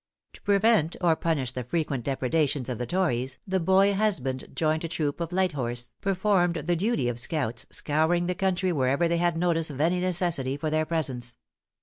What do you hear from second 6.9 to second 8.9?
duty of scouts, scouring the country